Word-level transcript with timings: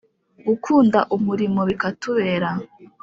gukunda 0.47 0.99
umurimo 1.15 1.61
bikatubera, 1.69 2.49